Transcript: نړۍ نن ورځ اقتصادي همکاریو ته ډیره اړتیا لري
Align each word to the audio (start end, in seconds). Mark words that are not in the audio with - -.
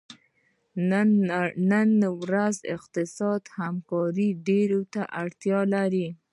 نړۍ 0.91 1.49
نن 1.71 1.89
ورځ 2.23 2.55
اقتصادي 2.75 3.49
همکاریو 3.59 4.29
ته 4.37 4.41
ډیره 4.47 4.79
اړتیا 5.21 5.59
لري 5.73 6.07